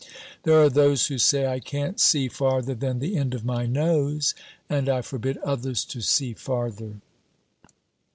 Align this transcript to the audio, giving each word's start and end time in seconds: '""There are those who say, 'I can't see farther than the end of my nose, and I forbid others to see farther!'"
'""There 0.45 0.59
are 0.59 0.67
those 0.67 1.05
who 1.05 1.19
say, 1.19 1.45
'I 1.45 1.59
can't 1.59 1.99
see 1.99 2.27
farther 2.27 2.73
than 2.73 2.97
the 2.97 3.15
end 3.17 3.35
of 3.35 3.45
my 3.45 3.67
nose, 3.67 4.33
and 4.67 4.89
I 4.89 5.03
forbid 5.03 5.37
others 5.45 5.85
to 5.85 6.01
see 6.01 6.33
farther!'" 6.33 6.95